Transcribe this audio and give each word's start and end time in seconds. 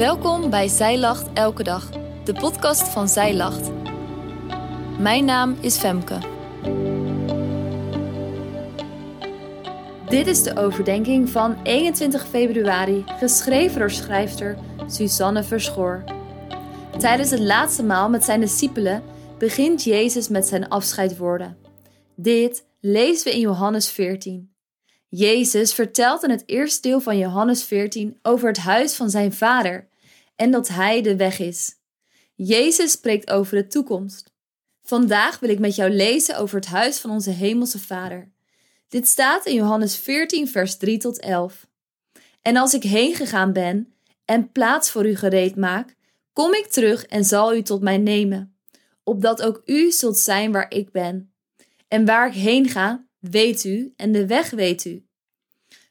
Welkom 0.00 0.50
bij 0.50 0.68
Zij 0.68 0.98
Lacht 0.98 1.32
Elke 1.32 1.62
Dag, 1.62 1.90
de 2.24 2.32
podcast 2.32 2.88
van 2.88 3.08
Zij 3.08 3.34
Lacht. 3.34 3.70
Mijn 4.98 5.24
naam 5.24 5.56
is 5.60 5.76
Femke. 5.76 6.18
Dit 10.08 10.26
is 10.26 10.42
de 10.42 10.56
overdenking 10.56 11.28
van 11.28 11.62
21 11.62 12.26
februari, 12.28 13.04
geschreven 13.06 13.78
door 13.78 13.90
schrijfster 13.90 14.58
Suzanne 14.86 15.44
Verschoor. 15.44 16.04
Tijdens 16.98 17.30
het 17.30 17.40
laatste 17.40 17.82
maal 17.82 18.08
met 18.08 18.24
zijn 18.24 18.40
discipelen 18.40 19.02
begint 19.38 19.84
Jezus 19.84 20.28
met 20.28 20.46
zijn 20.46 20.68
afscheidwoorden. 20.68 21.56
Dit 22.16 22.64
lezen 22.80 23.24
we 23.24 23.34
in 23.34 23.40
Johannes 23.40 23.90
14. 23.90 24.50
Jezus 25.12 25.74
vertelt 25.74 26.22
in 26.22 26.30
het 26.30 26.42
eerste 26.46 26.88
deel 26.88 27.00
van 27.00 27.18
Johannes 27.18 27.64
14 27.64 28.18
over 28.22 28.48
het 28.48 28.58
huis 28.58 28.94
van 28.94 29.10
zijn 29.10 29.32
vader 29.32 29.88
en 30.40 30.50
dat 30.50 30.68
hij 30.68 31.02
de 31.02 31.16
weg 31.16 31.38
is. 31.38 31.74
Jezus 32.34 32.90
spreekt 32.90 33.30
over 33.30 33.56
de 33.56 33.66
toekomst. 33.66 34.32
Vandaag 34.82 35.38
wil 35.38 35.50
ik 35.50 35.58
met 35.58 35.74
jou 35.74 35.90
lezen 35.90 36.38
over 36.38 36.56
het 36.56 36.66
huis 36.66 36.98
van 36.98 37.10
onze 37.10 37.30
hemelse 37.30 37.78
vader. 37.78 38.32
Dit 38.88 39.08
staat 39.08 39.46
in 39.46 39.54
Johannes 39.54 39.96
14, 39.96 40.48
vers 40.48 40.76
3 40.76 40.98
tot 40.98 41.18
11. 41.18 41.66
En 42.42 42.56
als 42.56 42.74
ik 42.74 42.82
heen 42.82 43.14
gegaan 43.14 43.52
ben 43.52 43.94
en 44.24 44.52
plaats 44.52 44.90
voor 44.90 45.06
u 45.06 45.16
gereed 45.16 45.56
maak, 45.56 45.96
kom 46.32 46.54
ik 46.54 46.66
terug 46.66 47.06
en 47.06 47.24
zal 47.24 47.56
u 47.56 47.62
tot 47.62 47.82
mij 47.82 47.98
nemen, 47.98 48.56
opdat 49.04 49.42
ook 49.42 49.62
u 49.64 49.90
zult 49.90 50.18
zijn 50.18 50.52
waar 50.52 50.70
ik 50.70 50.90
ben. 50.90 51.32
En 51.88 52.04
waar 52.04 52.28
ik 52.28 52.34
heen 52.34 52.68
ga, 52.68 53.06
weet 53.18 53.64
u, 53.64 53.92
en 53.96 54.12
de 54.12 54.26
weg 54.26 54.50
weet 54.50 54.84
u. 54.84 55.06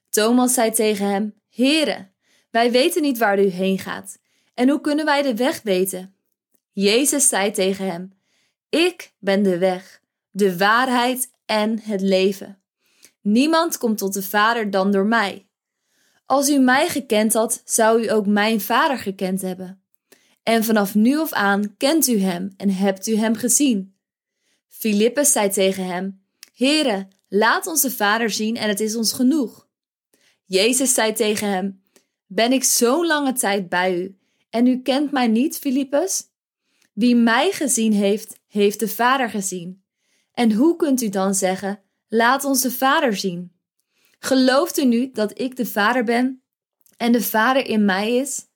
Thomas 0.10 0.54
zei 0.54 0.72
tegen 0.72 1.06
hem: 1.06 1.34
Heere, 1.50 2.12
wij 2.52 2.72
weten 2.72 3.02
niet 3.02 3.18
waar 3.18 3.40
u 3.40 3.48
heen 3.48 3.80
gaat, 3.80 4.20
en 4.60 4.70
hoe 4.70 4.82
kunnen 4.82 5.06
wij 5.06 5.22
de 5.22 5.36
weg 5.36 5.62
weten? 5.62 6.16
Jezus 6.72 7.28
zei 7.28 7.52
tegen 7.52 7.86
hem: 7.86 8.14
Ik 8.70 9.14
ben 9.20 9.44
de 9.44 9.58
weg, 9.58 10.02
de 10.32 10.58
waarheid 10.58 11.32
en 11.46 11.80
het 11.80 12.02
leven. 12.02 12.62
Niemand 13.22 13.78
komt 13.78 13.98
tot 13.98 14.14
de 14.14 14.24
Vader 14.24 14.72
dan 14.72 14.92
door 14.92 15.06
mij. 15.06 15.48
Als 16.26 16.50
u 16.50 16.58
mij 16.58 16.88
gekend 16.88 17.34
had, 17.34 17.62
zou 17.66 18.04
u 18.04 18.12
ook 18.12 18.26
mijn 18.26 18.62
Vader 18.62 18.98
gekend 18.98 19.42
hebben. 19.42 19.84
En 20.44 20.64
vanaf 20.64 20.96
nu 20.96 21.18
af 21.20 21.34
aan 21.34 21.76
kent 21.78 22.08
u 22.08 22.20
hem 22.20 22.54
en 22.58 22.70
hebt 22.70 23.08
u 23.08 23.16
hem 23.16 23.36
gezien. 23.36 23.96
Filippus 24.68 25.32
zei 25.32 25.50
tegen 25.50 25.86
hem: 25.86 26.24
Heere, 26.54 27.08
laat 27.28 27.68
ons 27.68 27.82
de 27.82 27.92
Vader 27.92 28.30
zien 28.30 28.56
en 28.56 28.70
het 28.70 28.80
is 28.80 28.96
ons 28.96 29.14
genoeg. 29.14 29.68
Jezus 30.46 30.94
zei 30.94 31.14
tegen 31.14 31.48
hem: 31.48 31.84
Ben 32.26 32.52
ik 32.52 32.64
zo'n 32.64 33.06
lange 33.06 33.34
tijd 33.34 33.70
bij 33.70 34.02
u 34.02 34.19
en 34.50 34.68
u 34.68 34.82
kent 34.82 35.12
mij 35.12 35.28
niet, 35.28 35.58
Filippus? 35.58 36.24
Wie 36.94 37.16
mij 37.16 37.52
gezien 37.52 37.94
heeft, 37.94 38.40
heeft 38.48 38.80
de 38.80 38.88
Vader 38.88 39.30
gezien. 39.30 39.84
En 40.34 40.52
hoe 40.52 40.76
kunt 40.76 41.02
u 41.02 41.10
dan 41.10 41.36
zeggen: 41.36 41.82
Laat 42.08 42.44
ons 42.44 42.62
de 42.62 42.72
Vader 42.72 43.16
zien? 43.16 43.52
Gelooft 44.20 44.78
u 44.78 44.86
nu 44.86 45.12
dat 45.12 45.40
ik 45.40 45.56
de 45.56 45.66
Vader 45.66 46.04
ben 46.04 46.44
en 46.98 47.12
de 47.12 47.22
Vader 47.22 47.66
in 47.66 47.86
mij 47.86 48.16
is? 48.16 48.48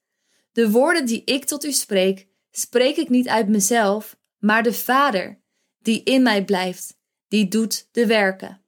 De 0.52 0.70
woorden 0.70 1.06
die 1.06 1.22
ik 1.24 1.44
tot 1.44 1.64
u 1.64 1.72
spreek, 1.72 2.28
spreek 2.50 2.96
ik 2.96 3.08
niet 3.08 3.28
uit 3.28 3.48
mezelf, 3.48 4.16
maar 4.38 4.62
de 4.62 4.72
Vader, 4.72 5.40
die 5.78 6.02
in 6.02 6.22
mij 6.22 6.44
blijft, 6.44 6.98
die 7.28 7.48
doet 7.48 7.88
de 7.92 8.06
werken. 8.06 8.62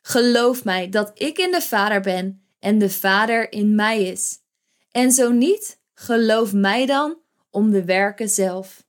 Geloof 0.00 0.64
mij 0.64 0.88
dat 0.88 1.10
ik 1.14 1.38
in 1.38 1.50
de 1.50 1.60
Vader 1.60 2.00
ben 2.00 2.46
en 2.58 2.78
de 2.78 2.90
Vader 2.90 3.52
in 3.52 3.74
mij 3.74 4.02
is. 4.02 4.38
En 4.90 5.12
zo 5.12 5.30
niet, 5.30 5.77
geloof 6.00 6.52
mij 6.52 6.86
dan 6.86 7.18
om 7.50 7.70
de 7.70 7.84
werken 7.84 8.28
zelf. 8.28 8.86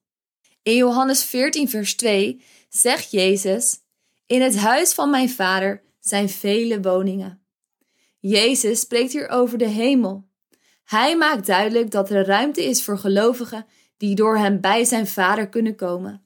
In 0.64 0.76
Johannes 0.76 1.24
14, 1.24 1.70
vers 1.70 1.96
2 1.96 2.44
zegt 2.70 3.12
Jezus: 3.12 3.80
In 4.26 4.42
het 4.42 4.58
huis 4.58 4.94
van 4.94 5.10
mijn 5.10 5.30
Vader 5.30 5.84
zijn 6.00 6.30
vele 6.30 6.82
woningen. 6.82 7.42
Jezus 8.20 8.80
spreekt 8.80 9.12
hier 9.12 9.30
over 9.30 9.58
de 9.58 9.68
hemel. 9.68 10.28
Hij 10.84 11.18
maakt 11.18 11.46
duidelijk 11.46 11.92
dat 11.92 12.10
er 12.10 12.26
ruimte 12.26 12.64
is 12.64 12.84
voor 12.84 12.98
gelovigen 12.98 13.66
die 13.98 14.16
door 14.16 14.38
hem 14.38 14.62
bij 14.62 14.86
zijn 14.86 15.08
Vader 15.08 15.50
kunnen 15.50 15.76
komen. 15.76 16.26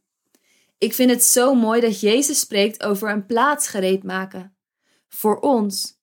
Ik 0.78 0.94
vind 0.94 1.10
het 1.10 1.24
zo 1.24 1.54
mooi 1.54 1.82
dat 1.82 2.00
Jezus 2.00 2.40
spreekt 2.40 2.84
over 2.84 3.10
een 3.10 3.26
plaats 3.26 3.68
gereed 3.68 4.04
maken. 4.04 4.56
Voor 5.08 5.40
ons. 5.40 6.02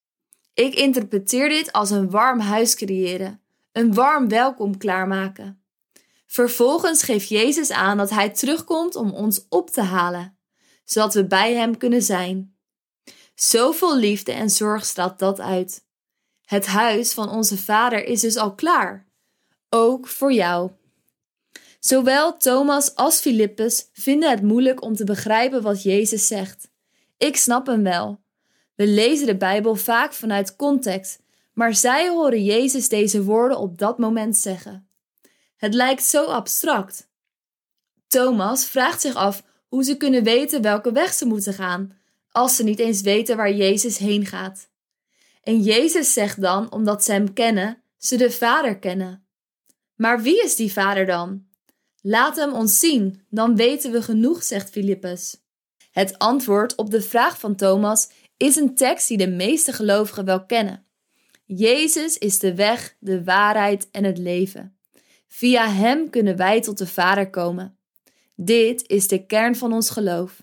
Ik 0.55 0.75
interpreteer 0.75 1.49
dit 1.49 1.73
als 1.73 1.91
een 1.91 2.11
warm 2.11 2.39
huis 2.39 2.75
creëren, 2.75 3.41
een 3.73 3.95
warm 3.95 4.29
welkom 4.29 4.79
klaarmaken. 4.79 5.65
Vervolgens 6.27 7.03
geeft 7.03 7.29
Jezus 7.29 7.71
aan 7.71 7.97
dat 7.97 8.11
Hij 8.11 8.31
terugkomt 8.31 8.97
om 8.97 9.11
ons 9.11 9.47
op 9.49 9.71
te 9.71 9.83
halen, 9.83 10.39
zodat 10.85 11.15
we 11.15 11.27
bij 11.27 11.55
Hem 11.55 11.77
kunnen 11.77 12.03
zijn. 12.03 12.57
Zoveel 13.35 13.97
liefde 13.97 14.33
en 14.33 14.51
zorg 14.51 14.85
straalt 14.85 15.19
dat 15.19 15.41
uit. 15.41 15.85
Het 16.45 16.67
huis 16.67 17.13
van 17.13 17.31
onze 17.31 17.59
Vader 17.59 18.05
is 18.05 18.21
dus 18.21 18.37
al 18.37 18.55
klaar, 18.55 19.07
ook 19.69 20.09
voor 20.09 20.33
jou. 20.33 20.71
Zowel 21.81 22.37
Thomas 22.37 22.95
als 22.95 23.21
Filippus 23.21 23.89
vinden 23.93 24.31
het 24.31 24.43
moeilijk 24.43 24.83
om 24.83 24.95
te 24.95 25.05
begrijpen 25.05 25.63
wat 25.63 25.83
Jezus 25.83 26.27
zegt. 26.27 26.71
Ik 27.17 27.37
snap 27.37 27.67
hem 27.67 27.83
wel. 27.83 28.21
We 28.75 28.87
lezen 28.87 29.27
de 29.27 29.37
Bijbel 29.37 29.75
vaak 29.75 30.13
vanuit 30.13 30.57
context, 30.57 31.19
maar 31.61 31.75
zij 31.75 32.09
horen 32.09 32.45
Jezus 32.45 32.89
deze 32.89 33.25
woorden 33.25 33.59
op 33.59 33.79
dat 33.79 33.99
moment 33.99 34.37
zeggen. 34.37 34.89
Het 35.57 35.75
lijkt 35.75 36.05
zo 36.05 36.25
abstract. 36.25 37.11
Thomas 38.07 38.65
vraagt 38.65 39.01
zich 39.01 39.15
af 39.15 39.43
hoe 39.69 39.85
ze 39.85 39.97
kunnen 39.97 40.25
weten 40.25 40.63
welke 40.63 40.93
weg 40.93 41.13
ze 41.13 41.27
moeten 41.27 41.55
gaan, 41.55 41.99
als 42.31 42.57
ze 42.57 42.65
niet 42.65 42.79
eens 42.79 43.01
weten 43.01 43.37
waar 43.37 43.53
Jezus 43.53 43.99
heen 43.99 44.27
gaat. 44.27 44.69
En 45.43 45.61
Jezus 45.61 46.13
zegt 46.13 46.41
dan, 46.41 46.73
omdat 46.73 47.05
ze 47.05 47.13
hem 47.13 47.33
kennen, 47.33 47.83
ze 47.99 48.17
de 48.17 48.31
Vader 48.31 48.79
kennen. 48.79 49.27
Maar 49.95 50.23
wie 50.23 50.43
is 50.43 50.57
die 50.57 50.73
Vader 50.73 51.07
dan? 51.07 51.47
Laat 52.03 52.37
hem 52.37 52.53
ons 52.53 52.79
zien, 52.79 53.27
dan 53.31 53.57
weten 53.57 53.93
we 53.93 54.03
genoeg, 54.03 54.43
zegt 54.43 54.71
Filippus. 54.71 55.37
Het 55.91 56.19
antwoord 56.19 56.75
op 56.75 56.91
de 56.91 57.03
vraag 57.03 57.41
van 57.41 57.57
Thomas 57.57 58.11
is 58.37 58.57
een 58.57 58.75
tekst 58.75 59.09
die 59.09 59.19
de 59.19 59.31
meeste 59.31 59.73
gelovigen 59.73 60.25
wel 60.25 60.47
kennen. 60.47 60.89
Jezus 61.57 62.19
is 62.19 62.39
de 62.39 62.55
weg, 62.55 62.97
de 62.99 63.25
waarheid 63.25 63.89
en 63.91 64.05
het 64.05 64.19
leven. 64.19 64.77
Via 65.29 65.69
Hem 65.69 66.11
kunnen 66.11 66.37
wij 66.37 66.61
tot 66.61 66.79
de 66.79 66.87
Vader 66.87 67.31
komen. 67.31 67.79
Dit 68.35 68.89
is 68.89 69.09
de 69.09 69.27
kern 69.27 69.57
van 69.57 69.73
ons 69.73 69.91
geloof. 69.91 70.43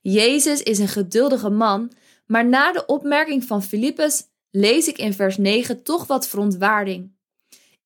Jezus 0.00 0.62
is 0.62 0.78
een 0.78 0.88
geduldige 0.88 1.50
man, 1.50 1.92
maar 2.26 2.46
na 2.46 2.72
de 2.72 2.86
opmerking 2.86 3.44
van 3.44 3.62
Filippus 3.62 4.22
lees 4.50 4.88
ik 4.88 4.98
in 4.98 5.12
vers 5.12 5.36
9 5.36 5.82
toch 5.82 6.06
wat 6.06 6.28
verontwaarding. 6.28 7.12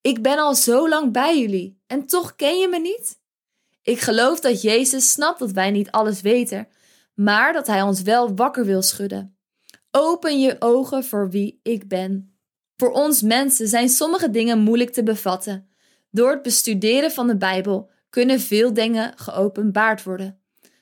Ik 0.01 0.23
ben 0.23 0.39
al 0.39 0.55
zo 0.55 0.89
lang 0.89 1.13
bij 1.13 1.41
jullie 1.41 1.81
en 1.87 2.07
toch 2.07 2.37
ken 2.37 2.59
je 2.59 2.69
me 2.69 2.81
niet? 2.81 3.21
Ik 3.83 4.01
geloof 4.01 4.41
dat 4.41 4.63
Jezus 4.63 5.11
snapt 5.13 5.39
dat 5.39 5.51
wij 5.51 5.71
niet 5.71 5.91
alles 5.91 6.21
weten, 6.21 6.69
maar 7.15 7.53
dat 7.53 7.67
Hij 7.67 7.83
ons 7.83 8.03
wel 8.03 8.35
wakker 8.35 8.65
wil 8.65 8.83
schudden. 8.83 9.38
Open 10.01 10.41
je 10.41 10.57
ogen 10.59 11.05
voor 11.05 11.31
wie 11.31 11.61
ik 11.63 11.89
ben. 11.89 12.39
Voor 12.77 12.91
ons 12.91 13.23
mensen 13.23 13.69
zijn 13.69 13.89
sommige 13.89 14.31
dingen 14.31 14.59
moeilijk 14.59 14.91
te 14.91 15.03
bevatten. 15.03 15.69
Door 16.11 16.31
het 16.31 16.43
bestuderen 16.43 17.11
van 17.11 17.27
de 17.27 17.37
Bijbel 17.37 17.91
kunnen 18.11 18.41
veel 18.41 18.73
dingen 18.73 19.13
geopenbaard 19.17 20.03
worden. 20.03 20.41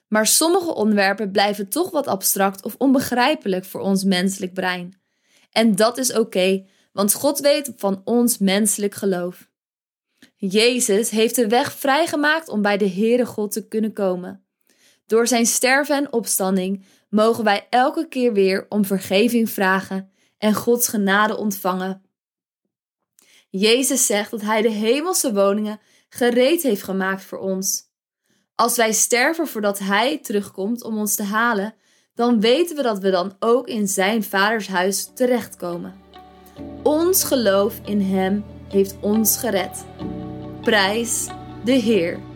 Maar 0.09 0.27
sommige 0.27 0.75
onderwerpen 0.75 1.31
blijven 1.31 1.69
toch 1.69 1.91
wat 1.91 2.07
abstract 2.07 2.65
of 2.65 2.75
onbegrijpelijk 2.79 3.65
voor 3.65 3.81
ons 3.81 4.05
menselijk 4.05 4.55
brein. 4.55 5.01
En 5.51 5.77
dat 5.77 5.99
is 5.99 6.13
oké, 6.13 6.67
want 6.93 7.15
God 7.15 7.39
weet 7.39 7.73
van 7.77 8.01
ons 8.05 8.39
menselijk 8.39 8.95
geloof. 8.95 9.49
Jezus 10.37 11.11
heeft 11.11 11.35
de 11.35 11.49
weg 11.49 11.73
vrijgemaakt 11.73 12.49
om 12.49 12.63
bij 12.63 12.77
de 12.77 12.91
Heere 12.91 13.27
God 13.27 13.53
te 13.53 13.69
kunnen 13.69 13.93
komen. 13.93 14.46
Door 15.07 15.27
zijn 15.27 15.47
sterven 15.47 15.97
en 15.97 16.13
opstanding 16.13 16.85
mogen 17.09 17.45
wij 17.45 17.67
elke 17.71 18.09
keer 18.09 18.33
weer 18.33 18.67
om 18.69 18.85
vergeving 18.85 19.51
vragen 19.51 20.11
en 20.39 20.55
Gods 20.55 20.89
genade 20.89 21.37
ontvangen. 21.37 22.03
Jezus 23.49 24.07
zegt 24.07 24.31
dat 24.31 24.41
Hij 24.41 24.63
de 24.63 24.71
hemelse 24.71 25.33
woningen 25.33 25.81
gereed 26.09 26.63
heeft 26.63 26.83
gemaakt 26.83 27.23
voor 27.23 27.39
ons. 27.39 27.85
Als 28.55 28.77
wij 28.77 28.93
sterven 28.93 29.47
voordat 29.47 29.79
Hij 29.79 30.19
terugkomt 30.19 30.83
om 30.83 30.99
ons 30.99 31.15
te 31.15 31.23
halen, 31.23 31.75
dan 32.15 32.41
weten 32.41 32.77
we 32.77 32.83
dat 32.83 32.99
we 32.99 33.11
dan 33.11 33.37
ook 33.39 33.69
in 33.69 33.89
Zijn 33.89 34.25
Vaders 34.25 34.69
huis 34.69 35.11
terechtkomen. 35.15 35.95
Ons 36.83 37.25
geloof 37.25 37.81
in 37.85 38.01
Hem 38.01 38.45
heeft 38.69 38.97
ons 39.01 39.37
gered. 39.37 39.85
Prijs 40.61 41.27
de 41.65 41.73
Heer. 41.73 42.36